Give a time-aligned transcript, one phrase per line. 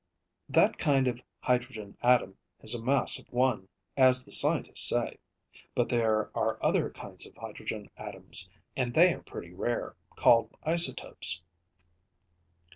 [0.49, 5.19] "That kind of hydrogen atom has a mass of one, as the scientists say.
[5.75, 11.43] But there are other kinds of hydrogen atoms, and they are pretty rare, called isotopes.